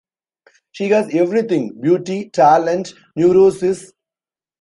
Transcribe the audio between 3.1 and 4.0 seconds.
neurosis.